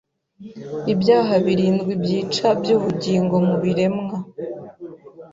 Ibyaha 0.93 1.33
birindwi 1.45 1.91
byica 2.03 2.47
byubugingo 2.61 3.35
Mubiremwa 3.47 4.17